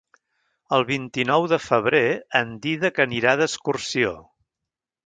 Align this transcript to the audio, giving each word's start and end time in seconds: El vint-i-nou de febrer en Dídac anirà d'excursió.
El 0.77 0.85
vint-i-nou 0.91 1.45
de 1.53 1.59
febrer 1.67 2.01
en 2.41 2.57
Dídac 2.65 3.05
anirà 3.07 3.39
d'excursió. 3.43 4.19